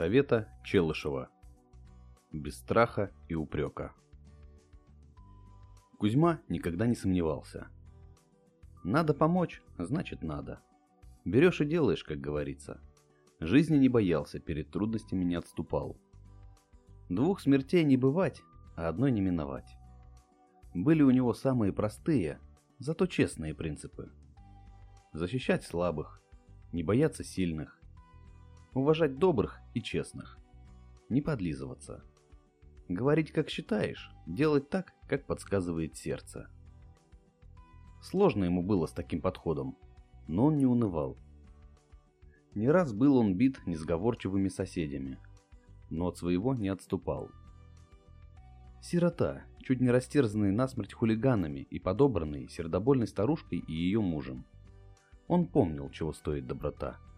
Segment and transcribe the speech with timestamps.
[0.00, 1.28] совета Челышева.
[2.32, 3.92] Без страха и упрека.
[5.98, 7.68] Кузьма никогда не сомневался.
[8.82, 10.62] Надо помочь, значит надо.
[11.26, 12.80] Берешь и делаешь, как говорится.
[13.40, 15.98] Жизни не боялся, перед трудностями не отступал.
[17.10, 18.40] Двух смертей не бывать,
[18.76, 19.76] а одной не миновать.
[20.72, 22.40] Были у него самые простые,
[22.78, 24.10] зато честные принципы.
[25.12, 26.22] Защищать слабых,
[26.72, 27.79] не бояться сильных,
[28.74, 30.38] уважать добрых и честных,
[31.08, 32.04] не подлизываться.
[32.88, 36.48] Говорить как считаешь, делать так, как подсказывает сердце.
[38.02, 39.76] Сложно ему было с таким подходом,
[40.26, 41.16] но он не унывал.
[42.54, 45.18] Не раз был он бит несговорчивыми соседями,
[45.88, 47.30] но от своего не отступал.
[48.82, 54.46] Сирота, чуть не растерзанный насмерть хулиганами и подобранный сердобольной старушкой и ее мужем.
[55.28, 56.98] Он помнил, чего стоит доброта–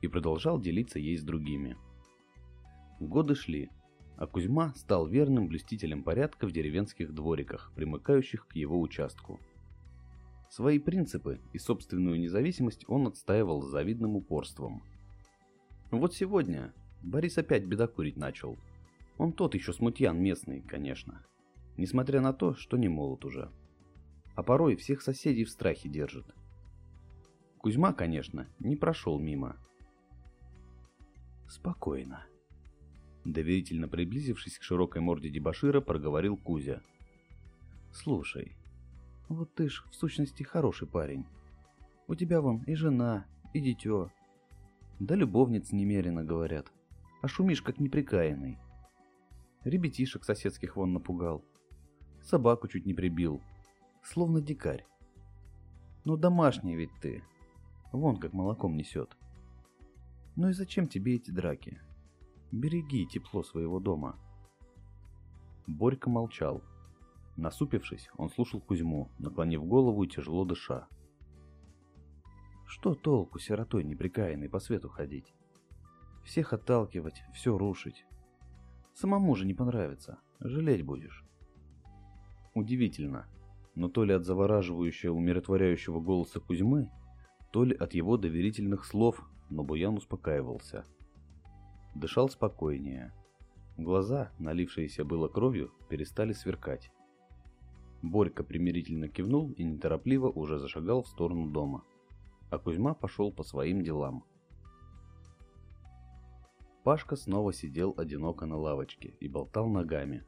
[0.00, 1.76] и продолжал делиться ей с другими.
[3.00, 3.70] Годы шли,
[4.16, 9.38] а Кузьма стал верным блюстителем порядка в деревенских двориках, примыкающих к его участку.
[10.50, 14.82] Свои принципы и собственную независимость он отстаивал с завидным упорством.
[15.90, 18.58] Вот сегодня Борис опять бедокурить начал.
[19.18, 21.24] Он тот еще смутьян местный, конечно.
[21.76, 23.50] Несмотря на то, что не молод уже.
[24.34, 26.26] А порой всех соседей в страхе держит.
[27.58, 29.56] Кузьма, конечно, не прошел мимо.
[31.48, 32.26] Спокойно.
[33.24, 36.82] Доверительно приблизившись к широкой морде дебашира, проговорил Кузя.
[37.92, 38.56] Слушай,
[39.28, 41.26] вот ты ж в сущности хороший парень.
[42.06, 44.10] У тебя вон и жена, и дитё.
[45.00, 46.72] Да любовниц немерено, говорят.
[47.20, 48.58] А шумишь, как неприкаянный.
[49.64, 51.44] Ребятишек соседских вон напугал.
[52.22, 53.42] Собаку чуть не прибил.
[54.02, 54.86] Словно дикарь.
[56.04, 57.22] Ну домашний ведь ты.
[57.92, 59.17] Вон как молоком несет.
[60.38, 61.80] Ну и зачем тебе эти драки?
[62.52, 64.16] Береги тепло своего дома.
[65.66, 66.62] Борька молчал.
[67.36, 70.86] Насупившись, он слушал Кузьму, наклонив голову и тяжело дыша.
[72.66, 75.34] Что толку сиротой неприкаянной по свету ходить?
[76.24, 78.06] Всех отталкивать, все рушить.
[78.94, 81.24] Самому же не понравится, жалеть будешь.
[82.54, 83.26] Удивительно,
[83.74, 86.92] но то ли от завораживающего умиротворяющего голоса Кузьмы,
[87.50, 90.84] то ли от его доверительных слов но Буян успокаивался.
[91.94, 93.12] Дышал спокойнее.
[93.76, 96.90] Глаза, налившиеся было кровью, перестали сверкать.
[98.02, 101.84] Борька примирительно кивнул и неторопливо уже зашагал в сторону дома.
[102.50, 104.24] А Кузьма пошел по своим делам.
[106.84, 110.24] Пашка снова сидел одиноко на лавочке и болтал ногами.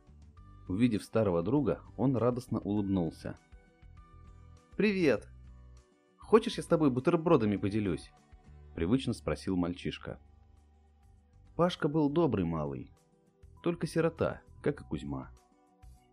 [0.69, 3.39] Увидев старого друга, он радостно улыбнулся.
[4.77, 5.29] «Привет!
[6.19, 8.13] Хочешь, я с тобой бутербродами поделюсь?»
[8.75, 10.19] Привычно спросил мальчишка.
[11.57, 12.93] Пашка был добрый малый,
[13.63, 15.31] только сирота, как и Кузьма.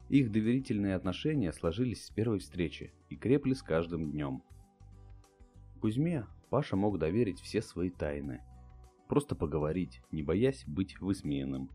[0.09, 4.43] Их доверительные отношения сложились с первой встречи и крепли с каждым днем.
[5.79, 8.41] Кузьме Паша мог доверить все свои тайны.
[9.07, 11.69] Просто поговорить, не боясь быть высмеянным.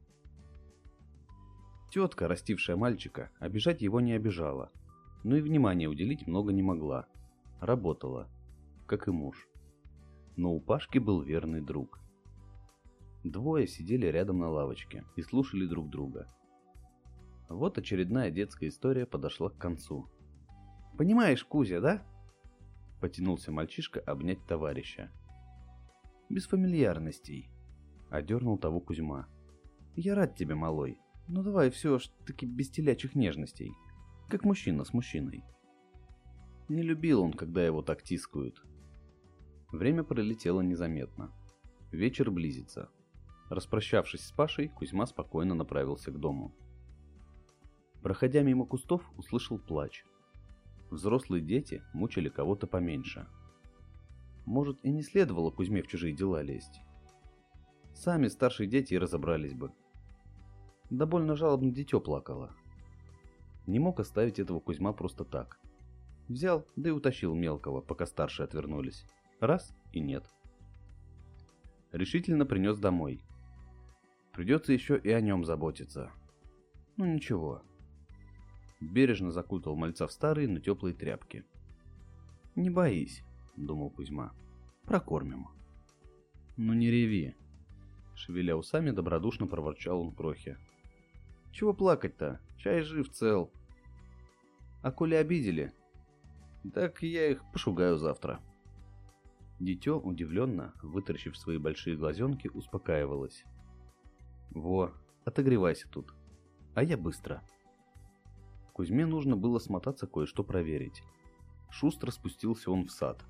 [1.91, 4.72] Тетка, растившая мальчика, обижать его не обижала,
[5.25, 7.06] но и внимания уделить много не могла.
[7.60, 8.28] Работала,
[8.87, 9.49] как и муж
[10.37, 12.00] но у Пашки был верный друг.
[13.25, 16.26] Двое сидели рядом на лавочке и слушали друг друга.
[17.48, 20.09] Вот очередная детская история подошла к концу.
[20.97, 22.03] «Понимаешь, Кузя, да?»
[23.00, 25.10] Потянулся мальчишка обнять товарища.
[26.28, 27.50] «Без фамильярностей»,—
[28.10, 29.28] одернул того Кузьма.
[29.97, 33.72] «Я рад тебе, малой, но давай все ж таки без телячих нежностей,
[34.28, 35.44] как мужчина с мужчиной».
[36.69, 38.64] Не любил он, когда его так тискают,
[39.72, 41.33] Время пролетело незаметно.
[41.93, 42.91] Вечер близится.
[43.49, 46.55] Распрощавшись с Пашей, Кузьма спокойно направился к дому.
[48.02, 50.05] Проходя мимо кустов, услышал плач.
[50.91, 53.26] Взрослые дети мучили кого-то поменьше.
[54.44, 56.82] Может, и не следовало Кузьме в чужие дела лезть.
[57.94, 59.73] Сами старшие дети и разобрались бы.
[60.91, 62.55] Да больно жалобно дитё плакало.
[63.67, 65.58] Не мог оставить этого Кузьма просто так.
[66.29, 69.06] Взял, да и утащил мелкого, пока старшие отвернулись.
[69.43, 70.25] Раз и нет.
[71.91, 73.21] Решительно принес домой.
[74.33, 76.12] Придется еще и о нем заботиться.
[76.97, 77.61] Ну ничего.
[78.81, 81.44] Бережно закутал мальца в старые, но теплые тряпки.
[82.55, 83.25] «Не боись»,—
[83.56, 84.33] думал Кузьма.
[84.85, 85.49] «Прокормим».
[86.56, 87.35] «Ну не реви»,—
[88.15, 90.56] шевеля усами, добродушно проворчал он крохе.
[91.50, 92.41] «Чего плакать-то?
[92.59, 93.50] Чай жив цел».
[94.83, 95.73] «А коли обидели,
[96.73, 98.41] так я их пошугаю завтра».
[99.62, 103.44] Дитё, удивленно, вытаращив свои большие глазенки, успокаивалось.
[104.50, 104.91] Во,
[105.25, 106.12] отогревайся тут.
[106.75, 107.44] А я быстро.
[108.73, 111.05] Кузьме нужно было смотаться кое-что проверить.
[111.70, 113.25] Шустро спустился он в сад.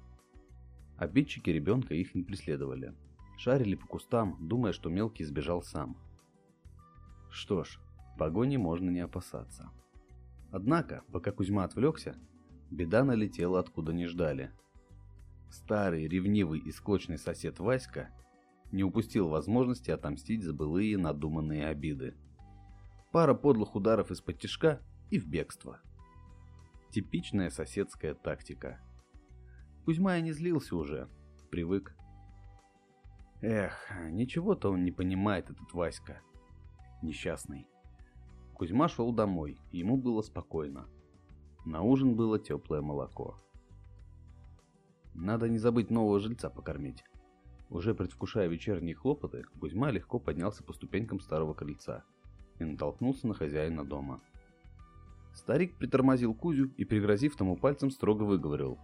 [0.96, 2.94] Обидчики ребенка их не преследовали.
[3.36, 5.98] Шарили по кустам, думая, что мелкий сбежал сам.
[7.28, 7.78] Что ж,
[8.18, 9.70] погони можно не опасаться.
[10.50, 12.16] Однако, пока Кузьма отвлекся,
[12.70, 14.50] беда налетела откуда не ждали.
[15.52, 18.08] Старый, ревнивый и склочный сосед Васька
[18.72, 22.16] не упустил возможности отомстить за былые надуманные обиды.
[23.10, 25.78] Пара подлых ударов из-под тишка и в бегство.
[26.90, 28.80] Типичная соседская тактика.
[29.84, 31.10] Кузьма и не злился уже,
[31.50, 31.94] привык.
[33.42, 36.22] Эх, ничего-то он не понимает, этот Васька.
[37.02, 37.68] Несчастный.
[38.54, 40.88] Кузьма шел домой, ему было спокойно.
[41.66, 43.36] На ужин было теплое молоко.
[45.14, 47.04] Надо не забыть нового жильца покормить.
[47.68, 52.04] Уже предвкушая вечерние хлопоты, Кузьма легко поднялся по ступенькам старого крыльца
[52.58, 54.20] и натолкнулся на хозяина дома.
[55.34, 58.78] Старик притормозил Кузю и, пригрозив тому пальцем, строго выговорил.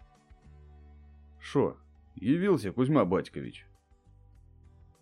[1.41, 1.77] «Шо,
[2.15, 3.67] явился Кузьма Батькович?»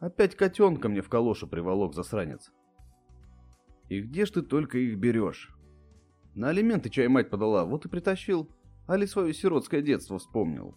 [0.00, 2.52] «Опять котенка мне в калошу приволок засранец».
[3.88, 5.56] «И где ж ты только их берешь?»
[6.34, 8.50] «На алименты чай мать подала, вот и притащил.
[8.87, 10.76] Али свое сиротское детство вспомнил».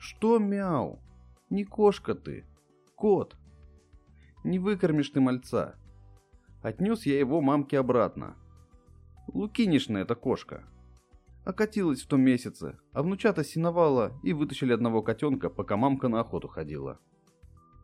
[0.00, 0.98] «Что мяу?
[1.50, 2.46] Не кошка ты,
[2.96, 3.36] кот.
[4.44, 5.74] Не выкормишь ты мальца.
[6.62, 8.34] Отнес я его мамке обратно.
[9.26, 10.64] Лукинишна эта кошка.
[11.44, 16.48] Окатилась в том месяце, а внучата синовала и вытащили одного котенка, пока мамка на охоту
[16.48, 16.98] ходила.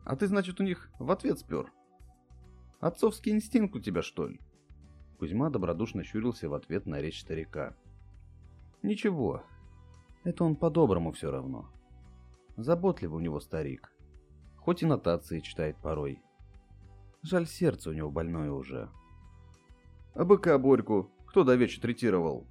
[0.03, 1.71] А ты, значит, у них в ответ спер?
[2.79, 4.41] Отцовский инстинкт у тебя, что ли?
[5.19, 7.77] Кузьма добродушно щурился в ответ на речь старика.
[8.81, 9.43] Ничего,
[10.23, 11.69] это он по-доброму все равно.
[12.57, 13.93] Заботливый у него старик.
[14.55, 16.23] Хоть и нотации читает порой.
[17.21, 18.89] Жаль, сердце у него больное уже.
[20.15, 22.47] А быка Борьку кто до вечера третировал?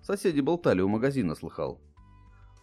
[0.00, 1.78] Соседи болтали у магазина, слыхал.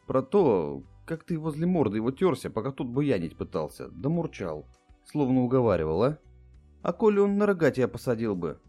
[0.07, 4.65] Про то, как ты возле морды его терся, пока тут буянить пытался, да мурчал.
[5.05, 6.17] Словно уговаривал, а?
[6.81, 8.59] А коли он на рога тебя посадил бы?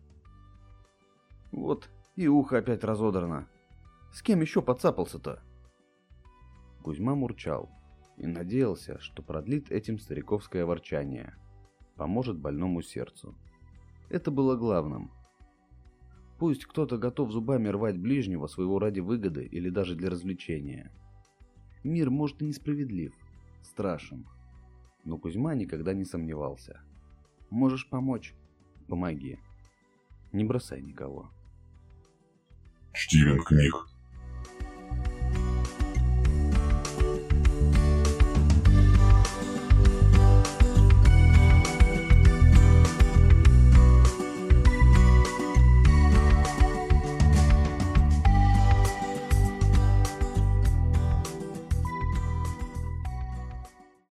[1.51, 3.49] Вот, и ухо опять разодрано.
[4.13, 5.43] С кем еще подцапался-то?
[6.83, 7.71] Кузьма мурчал
[8.19, 11.35] и надеялся, что продлит этим стариковское ворчание,
[11.97, 13.35] поможет больному сердцу.
[14.11, 15.11] Это было главным.
[16.39, 20.93] Пусть кто-то готов зубами рвать ближнего своего ради выгоды или даже для развлечения.
[21.85, 23.13] Мир, может, и несправедлив,
[23.63, 24.27] страшен.
[25.05, 26.81] Но Кузьма никогда не сомневался.
[27.51, 28.35] Можешь помочь?
[28.89, 29.39] Помоги.
[30.33, 31.31] Не бросай никого.
[32.93, 33.89] Чтимин книг